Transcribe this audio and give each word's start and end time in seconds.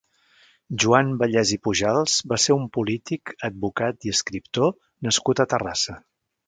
Joan 0.83 1.11
Vallès 1.19 1.51
i 1.57 1.59
Pujals 1.67 2.17
va 2.33 2.41
ser 2.47 2.57
un 2.63 2.65
polític, 2.79 3.35
advocat 3.51 4.09
i 4.09 4.17
escriptor 4.19 4.77
nascut 5.09 5.45
a 5.47 5.51
Terrassa. 5.55 6.03